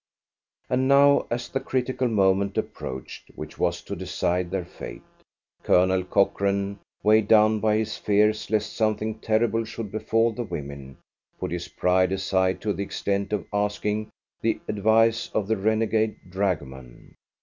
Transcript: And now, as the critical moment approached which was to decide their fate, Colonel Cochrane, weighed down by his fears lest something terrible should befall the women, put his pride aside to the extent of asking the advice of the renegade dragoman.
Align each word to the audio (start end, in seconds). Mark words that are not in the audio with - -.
And 0.67 0.87
now, 0.87 1.27
as 1.29 1.47
the 1.47 1.59
critical 1.59 2.07
moment 2.07 2.57
approached 2.57 3.29
which 3.35 3.59
was 3.59 3.81
to 3.83 3.95
decide 3.95 4.49
their 4.49 4.65
fate, 4.65 5.03
Colonel 5.61 6.03
Cochrane, 6.03 6.79
weighed 7.03 7.27
down 7.27 7.59
by 7.59 7.77
his 7.77 7.97
fears 7.97 8.49
lest 8.49 8.75
something 8.75 9.19
terrible 9.19 9.63
should 9.63 9.91
befall 9.91 10.31
the 10.31 10.41
women, 10.43 10.97
put 11.39 11.51
his 11.51 11.67
pride 11.67 12.11
aside 12.11 12.61
to 12.61 12.73
the 12.73 12.81
extent 12.81 13.31
of 13.31 13.45
asking 13.53 14.09
the 14.41 14.59
advice 14.67 15.29
of 15.35 15.47
the 15.47 15.55
renegade 15.55 16.15
dragoman. 16.31 17.13